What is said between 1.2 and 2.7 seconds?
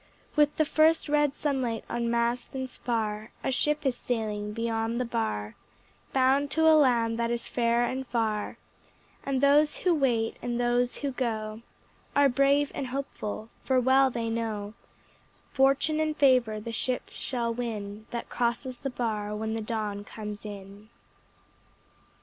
sunlight on mast and